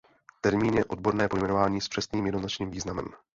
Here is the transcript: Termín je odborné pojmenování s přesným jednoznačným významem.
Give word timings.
Termín 0.41 0.73
je 0.77 0.85
odborné 0.85 1.29
pojmenování 1.29 1.81
s 1.81 1.87
přesným 1.89 2.25
jednoznačným 2.25 2.71
významem. 2.71 3.07